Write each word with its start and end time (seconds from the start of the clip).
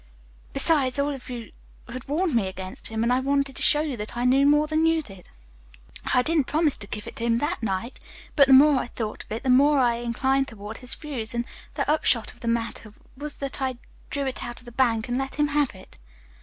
Besides, 0.51 0.97
all 0.97 1.13
of 1.13 1.29
you 1.29 1.51
had 1.87 2.07
warned 2.07 2.33
me 2.33 2.47
against 2.47 2.87
him, 2.87 3.03
and 3.03 3.13
I 3.13 3.19
wanted 3.19 3.55
to 3.55 3.61
show 3.61 3.81
you 3.81 3.95
that 3.97 4.17
I 4.17 4.25
knew 4.25 4.47
more 4.47 4.65
than 4.65 4.87
you 4.87 5.03
did. 5.03 5.29
"I 6.11 6.23
didn't 6.23 6.47
promise 6.47 6.75
to 6.77 6.87
give 6.87 7.05
it 7.05 7.15
to 7.17 7.23
him 7.23 7.37
that 7.37 7.61
night, 7.61 8.03
but 8.35 8.47
the 8.47 8.53
more 8.53 8.79
I 8.79 8.87
thought 8.87 9.23
of 9.25 9.31
it 9.31 9.43
the 9.43 9.51
more 9.51 9.77
I 9.77 9.97
inclined 9.97 10.47
toward 10.47 10.77
his 10.77 10.95
views, 10.95 11.35
and 11.35 11.45
the 11.75 11.87
upshot 11.87 12.33
of 12.33 12.39
the 12.39 12.47
matter 12.47 12.95
was 13.15 13.35
that 13.35 13.61
I 13.61 13.77
drew 14.09 14.25
it 14.25 14.41
out 14.43 14.57
of 14.59 14.65
the 14.65 14.71
bank 14.71 15.07
and 15.07 15.19
let 15.19 15.35
him 15.35 15.49
have 15.49 15.75
it." 15.75 15.99